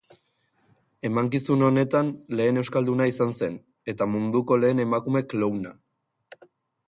[1.09, 2.07] Emankizun honetan
[2.39, 3.59] lehen euskalduna izan zen,
[3.93, 5.75] eta munduko lehen emakume klowna.